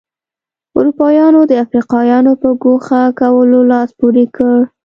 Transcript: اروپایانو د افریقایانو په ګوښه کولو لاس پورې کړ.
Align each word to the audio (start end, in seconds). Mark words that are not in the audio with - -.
اروپایانو 0.77 1.41
د 1.47 1.51
افریقایانو 1.65 2.31
په 2.41 2.49
ګوښه 2.63 3.01
کولو 3.19 3.59
لاس 3.71 3.89
پورې 3.99 4.25
کړ. 4.35 4.57